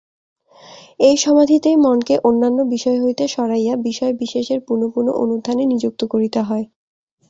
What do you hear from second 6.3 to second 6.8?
হয়।